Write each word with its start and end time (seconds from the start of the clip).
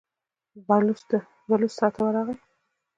بلوڅ 1.47 1.69
څا 1.77 1.87
ته 1.93 1.99
ورغی. 2.05 2.35